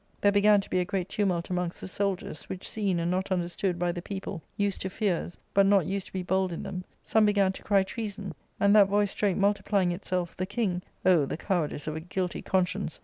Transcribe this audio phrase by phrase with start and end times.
[0.19, 3.31] There '^^'' began to be a great tumult amongst the soldiers, which seen, and not
[3.31, 6.07] understood, by the people, used to fears, but not used ^.
[6.09, 9.91] to be bold in them, some began to cry treason; and that voice straight multiplying
[9.91, 12.99] itself, the king— O the cowardice of a.'' guilty conscience